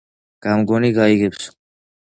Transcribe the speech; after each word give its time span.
გამგონი 0.45 0.91
გაიგონებსო. 0.97 1.55